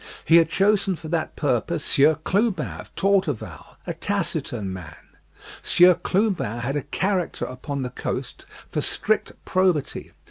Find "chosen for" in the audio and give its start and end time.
0.49-1.09